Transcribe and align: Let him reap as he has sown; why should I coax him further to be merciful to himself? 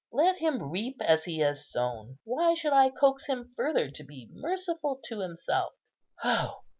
Let 0.11 0.37
him 0.37 0.71
reap 0.71 0.99
as 0.99 1.25
he 1.25 1.37
has 1.41 1.67
sown; 1.69 2.17
why 2.23 2.55
should 2.55 2.73
I 2.73 2.89
coax 2.89 3.27
him 3.27 3.53
further 3.55 3.91
to 3.91 4.03
be 4.03 4.29
merciful 4.33 4.99
to 5.03 5.19
himself? 5.19 5.73